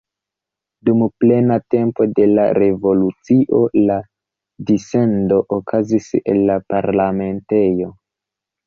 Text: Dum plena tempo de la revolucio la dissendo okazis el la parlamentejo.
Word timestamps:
Dum 0.87 1.03
plena 1.23 1.57
tempo 1.75 2.07
de 2.21 2.25
la 2.31 2.47
revolucio 2.59 3.61
la 3.91 4.01
dissendo 4.73 5.39
okazis 5.61 6.11
el 6.25 6.45
la 6.51 6.61
parlamentejo. 6.75 7.97